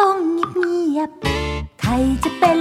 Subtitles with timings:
[0.00, 1.90] ต้องเงียบๆใคร
[2.24, 2.57] จะเป็น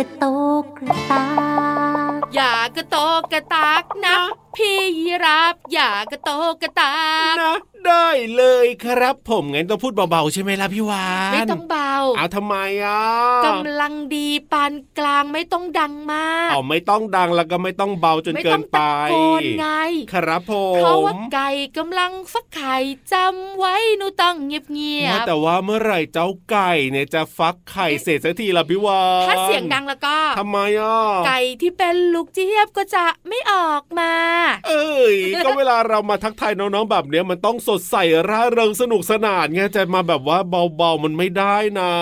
[0.00, 0.26] ระโต
[0.62, 1.26] กกระตา
[2.20, 4.16] กอย่ากระโตกกระตากนะ
[4.56, 6.94] พี่ยีรับอย่ากระโตกกระตา
[7.32, 7.56] กนะ
[7.86, 13.02] ได้เลยครับ ผมงั้นต้องพูดเบาๆใช่ไหมล่ะพี่วานไม่ต้องเบาเอาทำไมอะ
[13.46, 19.66] กำลังดีปานกลางไม่ต้องดังมากเอาไม่ต้องดังแล้วก็ไม่ต้องเบาจนไม่เกิต้อนงไปตะโกนไง
[20.12, 22.76] ครับผมเพราะว่าไก่กำลังฟักไข่
[23.12, 34.12] จำไว้หนูต้องเงียบเงียว่าบแต่ว่าเมื่อไหร่เจ้าไก่เนี่ยจะฟักไข่เสร็จสักทีล่ะพี่วานถ้าเสียงดังแล้วก็ทำไมอะไก่ที่เป็นลูกเจี๊ยบก็จะไม่ออกมา
[34.68, 37.96] เอ้ยก็เวลาเรามาทักทายน้องๆแบบเนี้ยมันต้องสดใส
[38.28, 40.38] ร่าเริงสนุกสนานไงจะมาแบบว่า
[40.76, 41.92] เบาๆมันไม่ได้นะ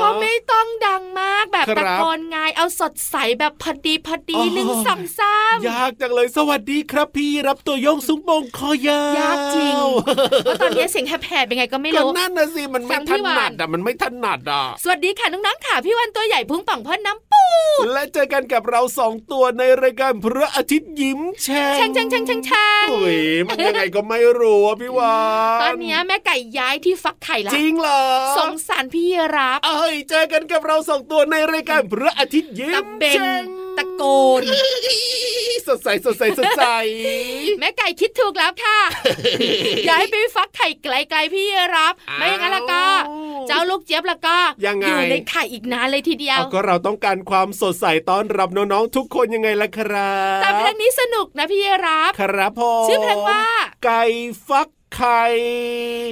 [0.00, 9.74] ก็ไม่ต้องดังมากแบบครัตะบโกนไงเอาสดใสแบบพอดีพอดีอ๋อหนึ่งสองสามยากจังเลยสวัสดีครับพี่รับตัวโยงสูงโปงคอยาวยากจริง
[10.44, 17.31] เพราะตอนนี้เสียงแหบๆเป็นไงก็ไม่ก็รู้นั่นนะสิมันไม่ฟังพี่ถวานนัดอะมันไม่ถนัดอะสวัสดีค่ะน้องๆค่ะพี่วันตัวใหญ่พุงป่องพ่นน้ำปู
[17.92, 25.16] และเจอกันกับเราสองตัวในรายการพระอาทิตย์ยิ้มแฉ่แช่งแช่งแช่งแช่งแช่งโอ้ยมันยังไงก็ไม่รู้อะพี่วา
[25.58, 28.02] นตอนเนี้ยแม่ไก่ย้ายที่ฟักไข่ละจริงเหรอ
[28.38, 34.02] สงสารพี่รับ เอ้ยเจอกันกับเราสองตัวในรายการพระอาทิตย์ยิ้ตะมเบงแฉ่ง ตะโก
[34.40, 34.42] น
[35.68, 36.64] สดใสสดใสสดใส
[37.60, 38.78] แม่ไก่คิดถูกแล้วค่ะ
[39.88, 41.46] ย้ายไปฟักไข่ไกลๆพี่
[41.76, 42.84] รับอ้าวไม่อย่างนั้นแล้วก็
[43.48, 53.44] เจ้าลูกเจี๊ยบแล้วก็ยังไงอยู่ในไข่อีกนานเลยทีเดียวเอาก็เราต้องการความสดใสต้อนรับน้องๆทุกคนยังไงล่ะครับ แต่เพลงนี้สนุกนะพี่รับ ครับผมชื่อเพลงว่า
[53.84, 54.02] ไก่
[54.48, 55.22] ฟัก ไข่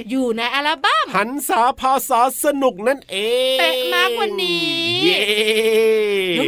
[0.09, 3.17] อยู่ในอัลบั้มหันษาภาษาสนุกนั่นเอ
[3.55, 5.23] งเป๊ะมากวันนี้เย้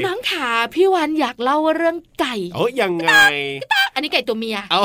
[0.05, 3.13] น้องๆขาพี่วันอยากเล่าเรื่องไก่โอ้ยยังไง
[3.93, 4.83] อันนี้ไก่ตัวเมียเอา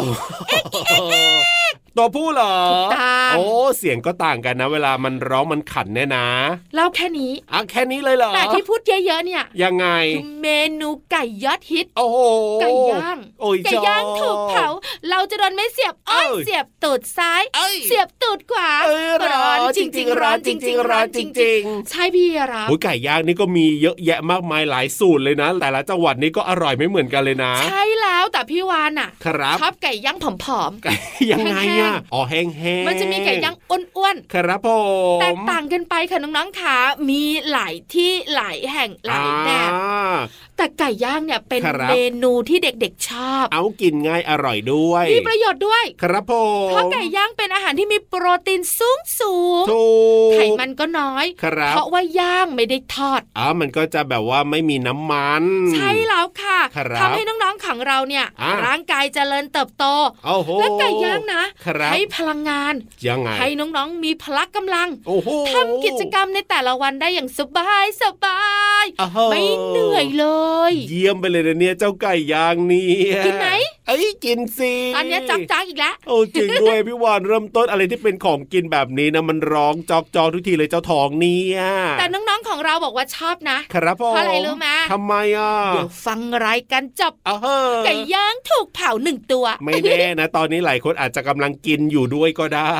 [1.98, 3.44] ตัวผู้เหรอถูกต้องโอ้
[3.78, 6.26] เสียงก็ต่างกันนะ เวลามันร้องมันขันเนี่ยนะ
[6.74, 9.86] เล่าแค่นี้อะแค่นี้เลยเหรอแต่ที่พูดเยอะๆเนี่ย ยังไง
[10.16, 10.48] คือเม
[10.80, 12.18] นูไก่ยอดฮิตโอ้โห
[12.62, 14.68] ไก่ย่างโอ้ยไก่ย่างชอบถูกเผา
[15.10, 30.26] เราจะโดนไม่เสียบอ้อยเอ้ยเสียบตูดซ้ายเอ้ยเสียบตูดขวาเอ้ยร้อนจริง ๆ ร้อนจริง ๆ ร้อนจริง ๆ ใช่พี่รับโอ้ยไก่ย่างนี่ก็มีเยอะแยะมากมายหลายสูตรเลยนะ แต่ละจังหวัดนี่ก็อร่อยไม่เหมือนกันเลยนะ ใช่แล้วแต่พี่วานอะครับชอบไก่ย่างผ
[30.60, 30.92] อมไก่
[31.30, 33.56] ยังไงแห้อะงอ๋อแห้งแห้งๆมันจะมีไก่ย่าง
[33.96, 36.76] อ้วนครับผๆมแตกต่างกันไปค่ะน้องๆขา
[37.08, 40.16] มีหลายที่หลายแห่งหลายแบบอ่า
[40.56, 46.32] แต่ไก่ย่างเนี่ยเป็นครับเมนูที่เด็กๆชอบ เอากินง่ายอร่อยด้วยมีประโยชน์ด้วย ครับผ
[46.66, 49.86] มเพราะไก่ย่างเป็นอาหารที่มีโปรตีนสูงสูงถู
[50.28, 55.42] กไขมันก็น้อยครับเพราะว่าย่างไม่ได้ทอดอ๋อมันก็จะแบบว่าไม่มีน้ำมัน
[55.74, 59.84] ใช่แล้วค่ะครับทำให้น้องๆของเราเนี่ยอ่าร่างกายเจริญเติบโต
[60.26, 61.42] โอ้โหและไก่ย่างนะ
[61.78, 62.74] ครับให้พลังงาน
[63.08, 68.42] ยังไงให้น้องๆ มีพละกำลังโอ้โหทำกิจกรรมในแต่ละวันได้อย่างสบายสบา
[68.82, 70.26] ยอ้โหไม่เหนื่อยเล
[70.70, 73.48] ย เยี่ยมไปเลยนะเนี่ยเจ้าไก่ย่างเนี่ยกินไหม
[73.86, 81.60] เอ้ยกินสิตอนเนี้ยจักจักอีกแล้วโอ้จริงด้วยพี่วานเริ่มต้นอะไรที่เป็นของกินแบบนี้นะมันร้องจอกจอกทุกทีเลยเจ้าทองเนี่ย
[81.98, 92.72] แต่น้องๆของเราบอกว่าชอบนะครับผมเพราะอะไรรู้ไหมทำไมอะเดี๋ยวฟังรายการจบเอาเฮ้อไก่ย่างถูกเผาหนึ่งตัว ไม่แน่นะ ตอนนี้หลายคนอาจจะกำลังกินอยู่ด้วยก็ได้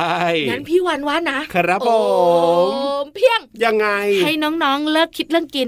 [0.49, 1.97] งั้นพี่วันว่านะครับผโอ้
[3.03, 3.87] มเพียงยังไง
[4.23, 5.67] ให้น้องๆเลิกคิดเรื่องกิน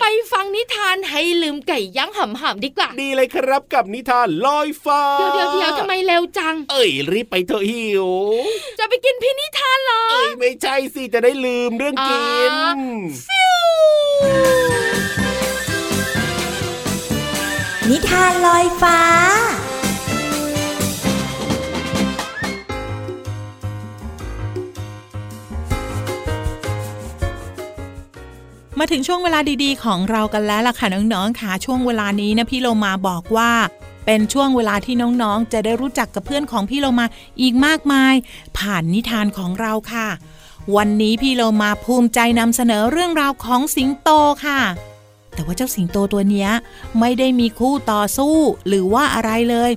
[0.00, 8.08] ไปฟังนิทานให้ลืมไก่ย่างหำๆดีกว่าดีเลยครับกับนิทานลอยฟ้าเดี๋ยวเดี๋ยวเดี๋ยวทำไมเร็วจัง เอ้ยรีบไปเถอะหิว
[8.78, 12.16] จะไปกินพี่นิทานเหรอเอ้ยไม่ใช่สิจะได้ลืมเรื่องกิ
[12.50, 13.54] นอ๋อ
[17.90, 18.98] นิทานลอยฟ้า
[28.78, 33.52] มาถึงช่วงเวลาดีๆ ของเรากันแล้วล่ะค่ะน้องๆค่ะช่วงเวลานี้นะพี่โลมาบอกว่า
[34.06, 37.06] เป็นช่วงเวลาที่น้องๆ จะได้รู้จักกับเพื่อนของพี่โลมา
[37.40, 38.14] อีกมากมาย
[38.58, 40.08] ผ่านนิทานของเราค่ะ
[40.76, 44.10] วันนี้พี่โลมาภูมิใจนำเสนอเรื่องราวของสิงโต
[44.44, 44.60] ค่ะ
[45.34, 46.48] แต่ว่าเจ้าสิงโตตัวนี้
[47.00, 48.36] ไม่ได้มีคู่ต่อสู้
[48.66, 49.70] หรือว่าอะไรเลย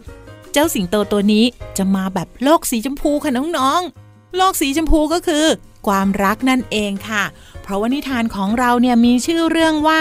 [0.53, 1.45] เจ้าสิงโตตัวนี้
[1.77, 5.45] จะมาแบบโลกสีชมพูค่ะน้องๆโลกสีชมพูก็คือ
[5.87, 7.23] ความรักนั่นเองค่ะ
[7.67, 9.99] เพราะว่านิทานของเราเนี่ยมีชื่อเรื่องว่า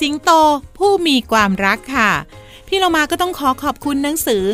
[0.00, 0.30] สิงโต
[0.78, 2.10] ผู้มีความรักค่ะ
[2.66, 4.44] พี่เรามาก็ต้องขอขอบคุณหนังสือ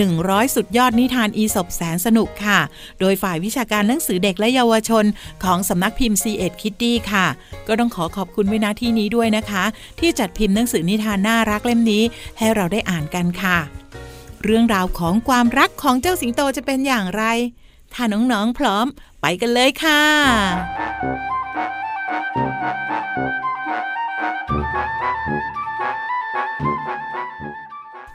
[0.00, 2.60] 100 สุดยอดนิทานอีสบแสนสนุกค่ะ
[3.00, 5.04] โดยฝ่ายวิชาการหนังสือเด็กและเยาวชน
[5.44, 7.26] ของสำนักพิมพ์ c ีเอ็ดคิตตี้ค่ะ
[7.66, 9.64] ก็ต้องขอขอบคุณไว้ณที่นี้ด้วยนะคะ
[10.00, 12.02] ที่จัดพิมพ์หนังสือนิทานน่ารักเล่มนี้
[12.38, 13.58] ให้เราได้อ่านกันค่ะ
[14.44, 17.24] เรื่องราวของความรักของเจ้าสิงโตจะเป็นอย่างไร
[17.94, 18.86] ถ้าน้องๆพร้อม
[19.20, 20.02] ไปกันเลยค่ะ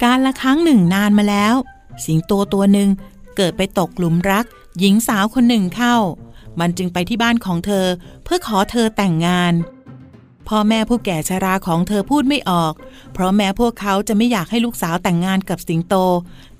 [0.03, 1.55] การละครั้งหนึ่งนานมาแล้ว
[2.05, 2.89] สิงโตตัวหนึ่ง
[3.37, 4.45] เกิดไปตกหลุมรัก
[4.79, 5.95] หญิงสาวคนหนึ่งเข้า
[6.59, 7.85] มันจึงไปที่บ้านของเธอ
[8.23, 9.53] เพื่อขอเธอแต่งงาน
[10.47, 12.73] พ่อแม่ผู้แก่ชราของเธอพูดไม่ออก
[13.13, 15.95] เพราะแม้พวกเขาจะไม่อยากให้ลูกสาวแต่งงานกับสิงโต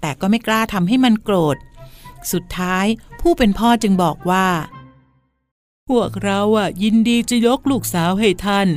[0.02, 1.58] แต่ก็ไม่กล้าทำให้มันโกรธ
[2.32, 2.86] สุดท้าย
[3.22, 4.46] ผู้เป็นพ่อจึงบอกว่า
[5.94, 8.68] พวกเราอะยินดีจะยกลูกสาวให้ท่าน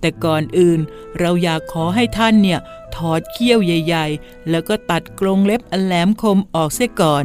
[0.00, 0.80] แต่ก่อนอื่น
[1.18, 2.60] เราอยากขอให้ท่านเนี่ย
[2.94, 7.24] ถอดเขี้ยวใหญ่ ๆ แล้วก็ตัดกรงเล็บอันแหลมคมออกเสียก่อน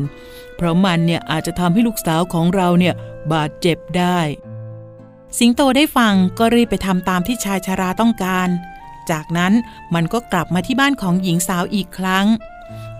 [0.55, 2.93] เพราะมันเนี่ยอาจจะทำให้ลูกสาวของเราเนี่ย
[3.33, 4.19] บาดเจ็บได้
[5.39, 8.49] สิงโตได้ฟังก็รีบไปทำตามที่ชายชาราต้องการ
[9.11, 9.53] จากนั้น
[9.93, 12.25] มันก็กลับมาที่บ้านของหญิงสาวอีกครั้ง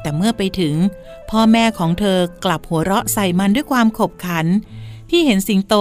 [0.01, 0.75] แต่เมื่อไปถึง
[1.29, 4.47] พ่อแม่ของเธอกลับหัวเราะใส่มันด้วยความขบขัน
[5.09, 5.75] ที่เห็นสิงโต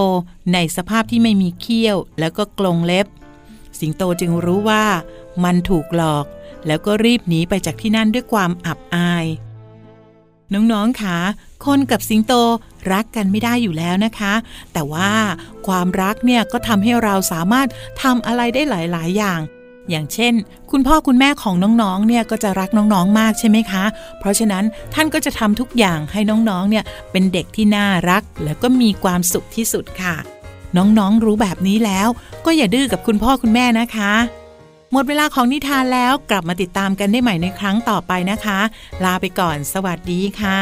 [0.53, 3.07] ในสภาพที่ไม่มีเขี้ยวแล้วก็กรงเล็บ
[3.81, 4.85] สิงโตจึงรู้ว่า
[5.45, 6.27] มันถูกหลอก
[6.67, 9.27] แล้วก็รีบหนีไปจากที่นั่นด้วยความอับอาย
[10.53, 11.19] น้องๆคะ
[11.65, 12.33] คนกับสิงโต
[12.93, 14.35] รักกันไม่ได้อยู่แล้วนะคะ
[14.73, 15.13] แต่ว่า
[15.67, 17.69] ความรักเนี่ยก็ทำให้เราสามารถ
[18.03, 19.41] ทำอะไรได้หลาย ๆ อย่าง
[19.91, 20.35] อย่างเช่น
[20.71, 23.85] คุณพ่อคุณแม่ของน้องๆ เนี่ยก็จะรักน้องๆ มากใช่ไหมคะ
[24.19, 24.65] เพราะฉะนั้น
[24.95, 30.17] ท่านก็จะทำทุกอย่างให้น้องๆ เนี่ยเป็นเด็กที่น่ารัก แล้วก็มีความสุขที่สุดค่ะ
[30.77, 32.09] น้องๆ รู้แบบนี้แล้ว
[32.45, 34.13] ก็อย่าดื้อกับคุณพ่อคุณแม่นะคะ
[34.93, 38.59] หมดเวลาของนิทานแล้วกลับมาติดตามกันได้ใหม่ในครั้งต่อไปนะคะ
[39.05, 40.61] ลาไปก่อน สวัสดีค่ะ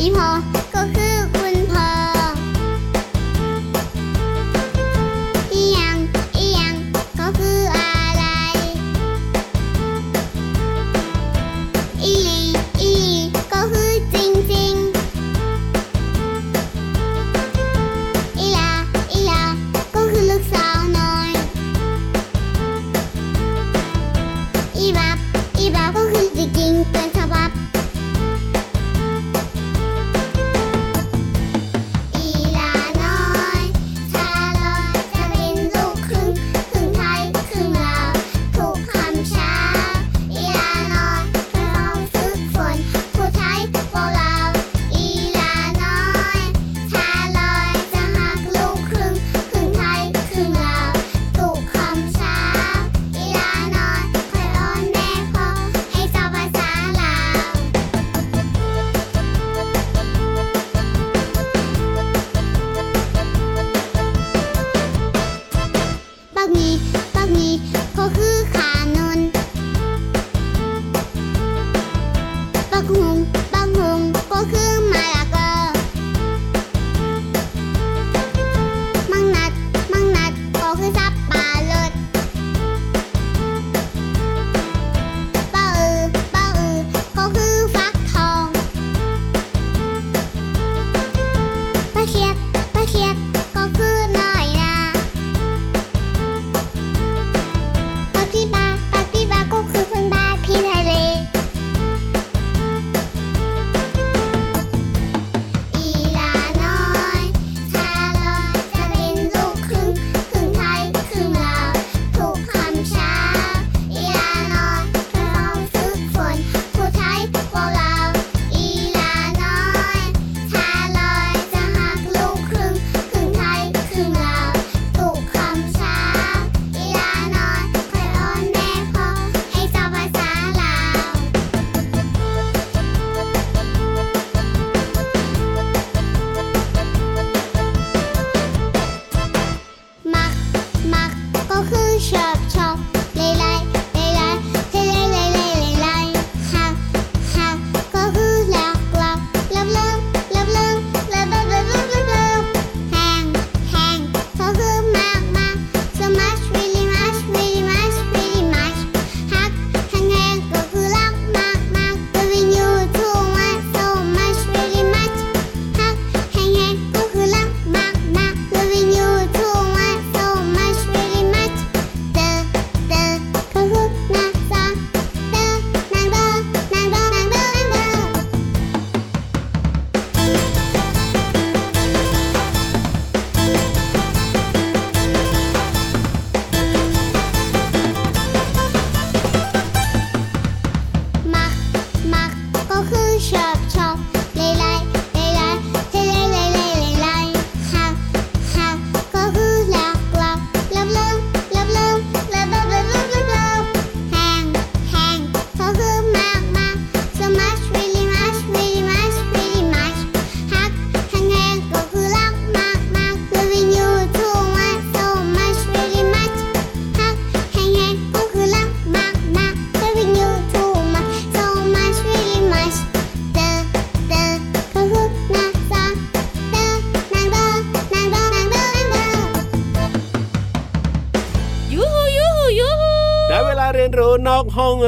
[0.00, 0.28] อีพอ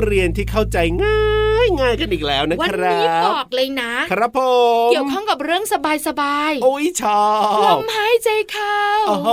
[0.04, 1.20] เรียนที่เข้าใจง่า
[1.64, 4.40] ยง่ายกันอีกแล้วนะวันครันี้บบอกเลยนะ ครับผ
[4.86, 5.74] มเกี่ยวข้องกับเรื่องส
[6.20, 9.30] บายโอ้ยชอๆลบมหายใจเข้าโอ้โห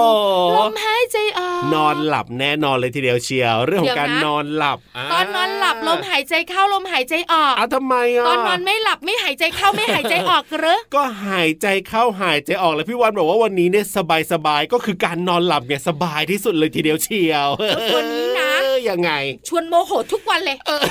[0.56, 4.78] ลมหายใจออกนอนหลับแน่นอนเลยทีเดียวเชียว เรื่องของการเดี๋ยวนะนอนหลับ
[5.12, 17.50] ตอนนอนหลับลมหายใจเข้าลมหายใจออกเอาทำไมอะตอนนอนไม่หลับไม่หายใจเข้าไม่หายใจออกเหรอก็หายใจเข้าหายใจออกเลยพี่วันบอกว่าวันนี้เนี่ยสบายสบายๆก็คือการนอนหลับเนี่ยสบายที่สุดเลยทีเดียวเชียว
[17.92, 18.43] ตัวนี้นะเออ
[18.90, 19.12] ยังไง
[19.48, 20.84] ชวนโมโหทุกวันเลยเออ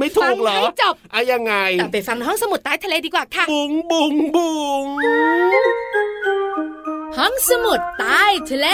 [0.00, 4.50] ไม่ถูฟักเหรอให้จบอะยังไงแต่ไปฟังในห้องสมุดใต้ทะเลดีกว่าค่ะ บุงบุงบุ
[4.82, 4.84] ง
[7.18, 8.68] ห้องสมุดใต้ทะเล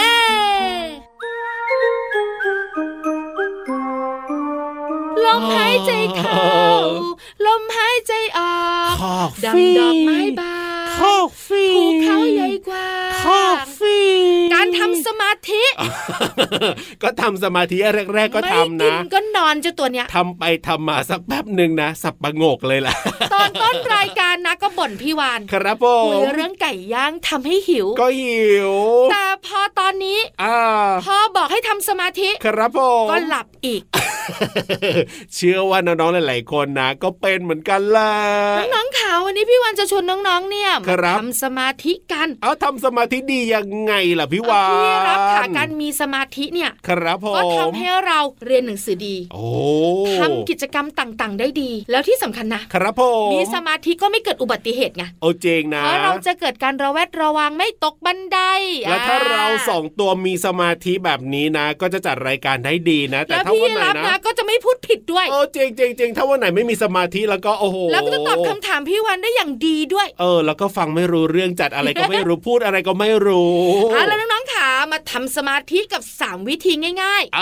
[5.25, 6.45] ลมหายใจเข้า
[7.45, 8.55] ลมหายใจออ
[8.91, 10.55] กคอกดังฟี่ดอกไม้บา
[10.87, 12.87] นคอกฟี่ภูเขาใหญ่กว่า
[13.25, 13.74] คอกฟี่
[14.75, 15.63] การทำสมาธิ
[17.03, 17.77] ก็ทำสมาธิ
[18.15, 22.93] แรก ๆ ก็ทำไม่กินะนก็นอนเจ้าตัวเนี้ยทำไปทำมาสักแป๊บหนึ่งนะสับประงกเลยล่ะ
[23.33, 28.73] ตอนต้นรายการนะก็บ่นพี่วาน ครับผคุยมเรื่องไก่ย่างทำให้หิว ก็หิว
[29.11, 30.57] แต่พอตอนนี้อ่า
[31.05, 33.83] พอบอกให้ทำสมาธิ ครับผมก็หลับอีก
[35.35, 38.13] เชื่อว่าน้องๆหลายๆคนนะ ก็เป็นเหมือนกันแหละ
[38.75, 49.45] น้องๆขาววันนี้พี่วันจะชวนน้องๆเนี่ยครัมาบทำสมาธิกัน เอาทำสมาธิดียังไงล่ะพี่วานพี่รับค่ะการมีสมาธิเนี่ยครับผมก็ทำให้เราเรียนหนังสือดีโอ้
[50.19, 58.39] ทำกิจกรรมต่างๆ ได้ดี แล้วที่สำคัญนะครับผมมีสมาธิก็ไม่เกิดอุบัติเหตุไงโอเจงนะเพราะเราจะเกิดการระแวดระวังไม่ตกบันได
[58.89, 73.53] แล้วถ้าอ่เราสองตัวมีสมาธิแบบนี้นะ ก็จะจัดรายการได้ดีนะ แต่แล้วถ้าพี่วันไหนรับนะนะก็จะไม่พูดผิดด้วยโอ้เจงเจงเจงถ้าวันไหนไม่มีสมาธิแล้วก็โอ้โหแล้วก็จะตอบคำถามพี่วันได้อย่างดีด้วย เออ แล้วก็ฟังไม่รู้เรื่องจัดอะไรก็ไม่รู้พูดอะไรก็ไม่รู้
[73.95, 77.41] อะแล้วน้องๆขามาทำสมาธิกับ 3 วิธีง่ายเอ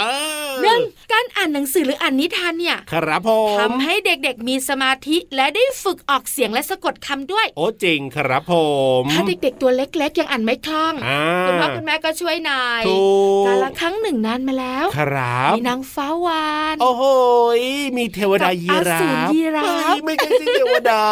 [0.50, 0.82] อๆหนึ่ง
[1.14, 8.54] การอ่านหนังสือหรืออ่านนิทานเนี่ยครับผมทำให้เด็กๆมีสมาธิและได้ฝึกออกเสียงและสะกดคำด้วย โอ้จริงครับผ
[9.02, 13.04] มถ้าเด็กๆตัวเล็กๆ ยังอ่านไม่คล่องอ่าคุณพ่อคุณแม่ก็ช่วยหน่อยถู
[13.44, 17.04] กกาละครั้งหนึ่งนานมาแล้ว ครับมีนางฟ้าวาน โอ้โห
[17.60, 17.62] ย
[17.98, 21.04] มีเทวดายีรากับอสูรฟยีราฟเฮ้ยไม่ใช่สิเทวดา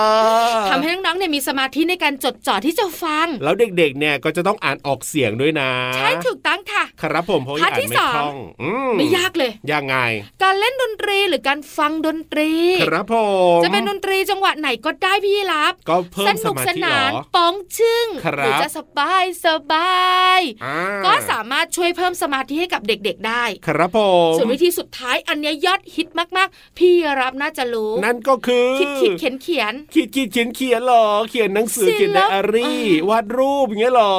[0.72, 9.96] ทำให้น้องๆเนี่ยมีสมาธิในการจดจ่อที่จะฟัง แล้วเด็กๆเนี่ยก็จะต้องอ่านออกเสียงด้วยนะใช่ถูกต้องค่ะ ครับผมเพราะพาร์ทอ่านที่ไม่สองคล่องอืไม่ยากเลยยังไง
[10.44, 12.52] การเล่นดนตรีหรือการฟังดนตรี
[12.84, 13.16] ครับผ
[13.58, 20.02] มจะเป็นดนตรีจังหวะไหนก็ได้พี่รับก็เพิ่สมสนุกมาสธิเหรนานอปองชึ่งครับหรือจะสบายสบา
[20.38, 24.00] ยอ่าก็สามารถช่วยเพิ่มสมาธิให้กับเด็กๆได้ ครับผ
[24.32, 26.08] มส่วนวิธีสุดท้ายอันเนี้ยยอดฮิต
[26.38, 34.16] มากๆ พี่รับน่าจะรู้ นั่นก็คือคิดคิดเขียนเขียนคิดคิดเขียนเขียนเหรอ เขียนหนังสือศิลปะเขียนไดอารี่วาดรูปอย่างเงี้ยเหรอ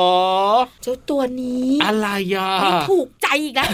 [0.83, 1.52] เจ้าตัวนี้
[1.85, 3.71] อะไรอะไม่ถูกใจอีกแล้ว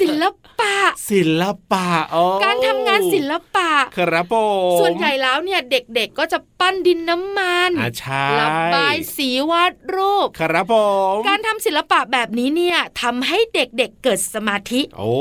[0.00, 0.24] ศิล
[0.60, 0.76] ปะ
[1.10, 4.34] ศิลปะอ๋อการทำงานศิลปะ ครับผ
[4.76, 10.74] มส่วนใหญ่แล้วเนี่ยเด็กๆก็จะปั้นดินน้ำมันอ่าใช่ระบายสีวาดรูป ครับผ
[11.14, 15.12] มการทำศิลปะแบบนี้เนี่ยทำให้เด็กๆเกิดสมาธิ โอ้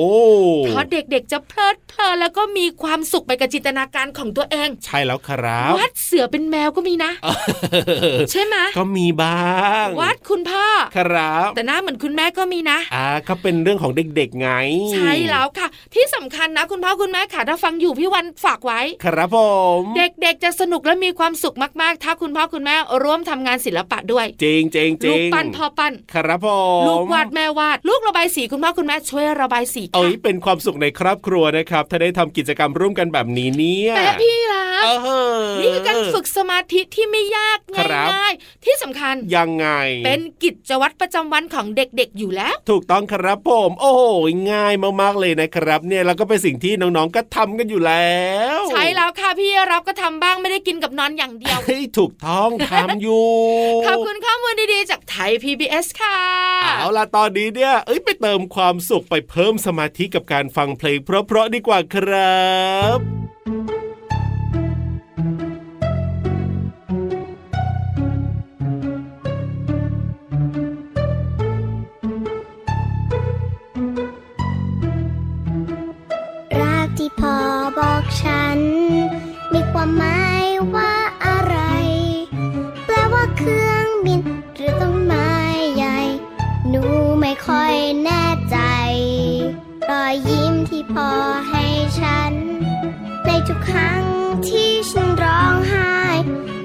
[0.66, 7.12] เพราะเด็กๆจะเพลิดเพลินแล้วก็มีความสุขไปกับจินตนาการของตัวเอง ใช่แล้วครับวาดเสือเป็นแมวก็มีนะ
[8.32, 9.40] ใช่ไหมก็มีบ้า
[9.86, 10.66] งวาดคุณพ่อ
[10.98, 14.50] ครับแต่หน้าเหมือนคุณแม่ก็มีนะอ่าก็เป็นเรื่องของเด็กๆไง
[14.94, 19.38] ใช่แล้วค่ะ ที่สำคัญนะคุณพ่อคุณแม่ค่ะถ้าฟังอยู่พี่วันฝากไว้ ครับผ
[19.80, 26.48] ม เด็กๆจะสนุกและมีความสุขมากๆ ถ้าคุณพ่อคุณแม่ร่วมทำงานศิลปะด้วย จริงจริงจริลูงกปั้นพ่อปั้นครับผ
[26.82, 35.10] มลูกวาดแม่วาด ลูกระบายสีคุณพ่อคุณแม่ช่วยระบายสีเอ้ค่ะยเป็นความสุขในครอบครัวนะครับ ถ้าได้ทำกิจกรรมร่วมกันแบบนี้เนี่ยแต่พี่รักเอ
[35.40, 39.68] อนี่คือการฝึกสมาธิที่ไม่ยากครับง่ายๆที่สำคัญยังไง
[40.06, 44.04] เป็นกิจวัตรประจำวันของเด็กๆอยู่แล้ว ถูกต้องครับผม โอ้โห
[44.52, 48.22] ง่ายมากๆ เลยนะครับ เนี่ยแล้วก็เป็นสิ่งที่น้องๆก็ทำกันอยู่แล้
[48.58, 53.28] ว ใช่แล้วค่ะพี่รับก็ทำบ้างไม่ได้กินกับนอนอย่างเดียวเฮ้ยถูกต้องทำอยู่
[53.88, 56.20] ขอบคุณข้อมูลดีๆ จากไทย PBS ค่ะ
[56.80, 62.42] เอาล่ะตอนนี้เนี่ยเอ้ยไปเติมความสุขไปเพิ่มสมาธิกับการฟังเพลงเพราะๆดีกว่าครั
[62.98, 63.31] บ
[77.94, 78.60] บอกฉัน
[79.54, 80.94] มีความหมายว่า
[81.26, 81.58] อะไร
[82.86, 84.22] แปลว่าเครื่องบิน
[84.56, 85.32] หรือต้นไม้
[85.76, 86.00] ใหญ่
[86.70, 86.84] หนู
[87.20, 87.74] ไม่ค่อย
[88.04, 88.58] แน่ใจ
[89.90, 91.10] รอยยิ้มที่พอ
[91.50, 91.66] ให้
[92.00, 92.34] ฉัน
[93.26, 94.04] ในทุกครั้ง
[94.48, 95.94] ที่ฉันร้องไห้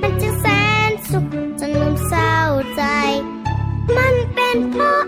[0.02, 0.46] มันจะแส
[0.88, 1.26] นสุข
[1.60, 2.36] จนลืมเศร้า
[2.76, 2.82] ใจ
[3.96, 5.05] มันเป็นเพราะ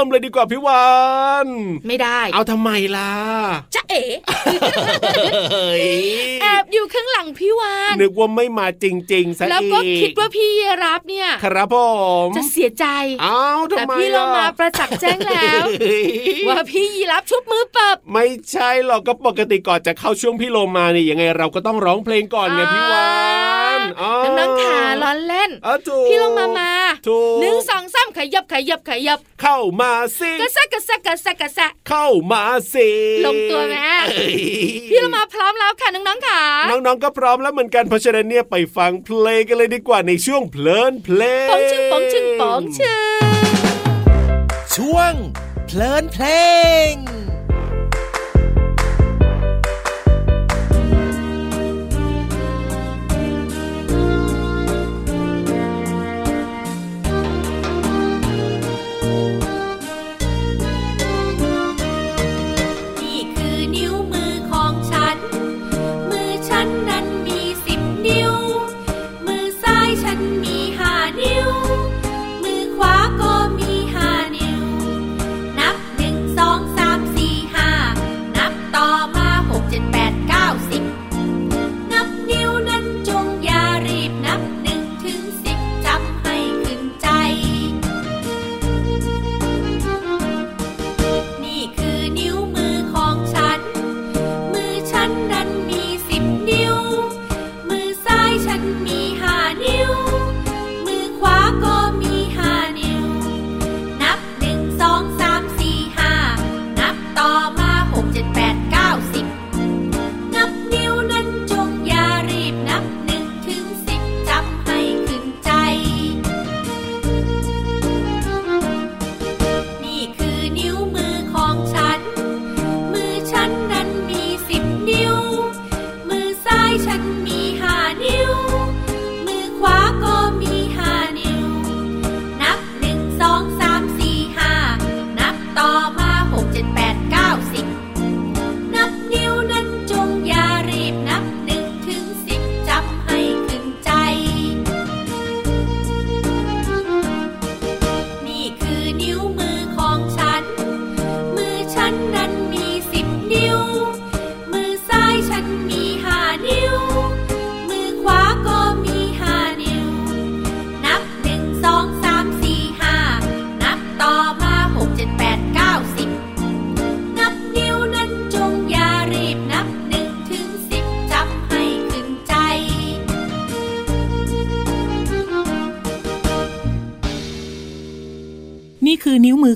[0.00, 0.84] ริ่มเลยดีกว่าพี่วา
[1.44, 1.48] น
[1.86, 3.12] ไม่ได้ เอาทำไมล่ะ
[3.74, 4.04] จะเอ๋
[6.42, 10.50] แอบอยู่ข้างหลังพี่วานนึกว่าไม่มาจริงๆซะแล้วก็คิดว่าพี่
[10.84, 11.76] รับเนี่ย ครับผ
[12.26, 12.86] มจะเสียใจ
[13.24, 13.40] อา
[13.72, 15.64] ทำไมแต่พี่เรามาประจักษ์แจ้งแล้ว
[16.48, 23.04] ว่าพี่ยีรับชุบมือเปิบไม่ใช่หรอกก็ปกติก่อนจะเข้าช่วงพี่โลมาเนี่ยยังไงเราก็ต้องร้องเพลงก่อนไงพี่วา
[23.38, 23.39] น
[24.38, 25.50] น้องๆขาล้อนเล่น
[26.08, 26.70] พี่ลงมามา
[27.40, 32.42] หนึ่งสองสามขยับขยับขยับ เข้ามาสิกระแซกระแซกระแซกระแซเข้ามา
[32.74, 32.88] สิ
[33.26, 33.88] ลงตัวแม่
[34.90, 43.22] พี่ลงมาพร้อมแล้วค่ะน้องๆขาน้องๆก็พร้อมแล้วเหมือนกันเพราะฉะนั้นเนี่ยไปฟังเพลงกันเลยดีกว่าในช่วงเพลินเพลงป๋องชิงป๋องชิงป๋องชิง
[44.76, 45.12] ช่วง
[45.66, 46.24] เพลินเพล
[46.92, 46.94] ง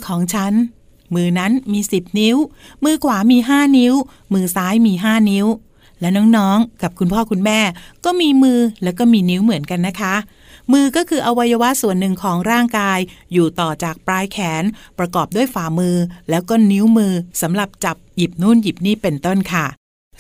[0.07, 0.53] ของฉัน
[1.15, 2.37] มือนั้นมีสิบนิ้ว
[2.85, 3.95] มือขวามีห้านิ้ว
[4.33, 5.47] มือซ้ายมีห้านิ้ว
[6.01, 7.61] และน้องๆ กับคุณพ่อคุณแม่
[8.05, 10.15] ก็มีมือแล้วก็มีนิ้วเหมือนกันนะคะ
[10.73, 12.99] มือก็คืออวัยวะส่วนหนึ่งของร่างกาย
[13.33, 14.65] อยู่ต่อจากปลายแขน
[14.99, 15.97] ประกอบด้วยฝ่ามือ
[16.31, 17.13] แล้วก็นิ้วมือ
[17.43, 19.67] สำหรับจับหยิบนู่นหยิบนี่เป็นต้นค่ะ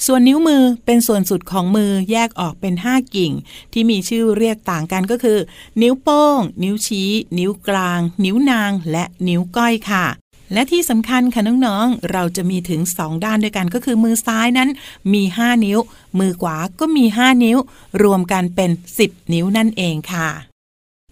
[0.06, 3.32] ส่วนนิ้วมือเป็นส่วนสุดของมือแยกออกเป็น 5 กิ่ง
[3.72, 5.38] ที่มีชื่อเรียกต่างกันก็คือ
[5.82, 10.06] นิ้วโป้ง นิ้วชี้ นิ้วกลาง นิ้วนาง และนิ้วก้อยค่ะ
[10.52, 14.68] และที่สำคัญค่ะน้องๆ เราจะมีถึง 2 ด้านด้วยกันก็คือมือซ้ายนั้น
[15.12, 15.78] มี 5 นิ้ว
[16.18, 17.58] มือขวาก็มี 5 นิ้ว
[18.02, 20.53] รวมกันเป็น 10 นิ้วนั่นเองค่ะ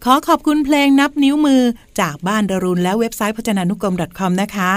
[0.07, 1.62] ขอขอบคุณเพลงนับนิ้วมือ
[2.01, 4.73] จากบ้านดารุณและเว็บไซต์พจนานุกรม .com นะคะ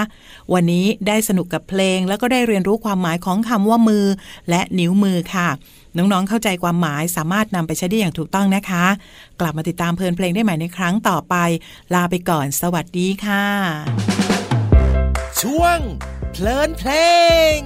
[0.52, 4.04] วันนี้ได้สนุกกับเพลงแล้วก็ได้เรียนรู้ความหมายของคำว่ามือ
[4.50, 5.48] และนิ้วมือค่ะ
[5.96, 8.84] น้องๆเข้าใจความหมายสามารถนำไปใช้ได้อย่างถูกต้องนะคะ
[9.40, 11.34] กลับมาติดตามเพลินเพลงได้ใหม่ในครั้งต่อไป
[11.94, 13.44] ลาไปก่อน สวัสดีค่ะ
[15.40, 15.78] ช่วง
[16.32, 16.90] เพลินเพล
[17.56, 17.58] ง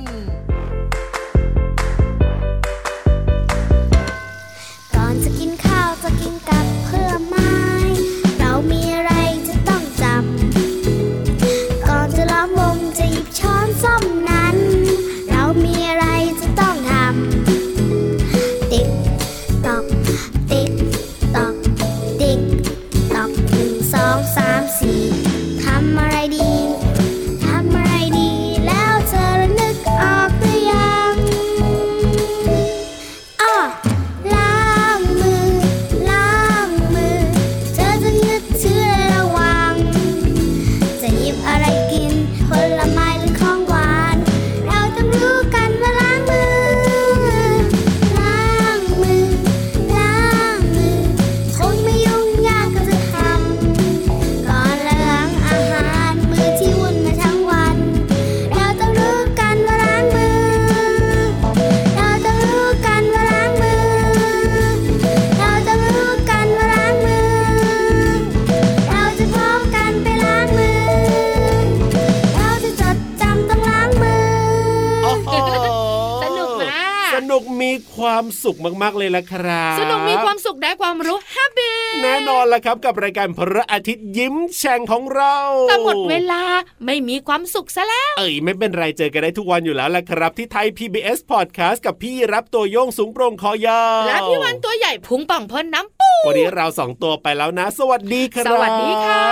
[78.20, 85.36] ความสุขมากๆเลยละครับสนุกมีความสุขได้ความรู้แฮปปี้แน่นอนละครับกับรายการพระอาทิตย์ยิ้มแฉ่งของเรา
[85.68, 86.42] แต่หมดเวลา
[86.86, 99.24] ไม่มีความสุขซะแล้ว เอ้ยไม่เป็นไรเจอกันได้ทุกวันอยู่แล้วละครับ ที่ไทย PBS Podcast กับพี่รับตัวโยงสูงโปร่งคอยาวและพี่วันตัวใหญ่พุงป่องพ่นน้ำปูวันนี้เราสองตัวไปแล้วนะ สวัสดีครับ สวัสดีค่ะ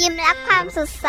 [0.00, 1.08] ยิ้มรับความสดใส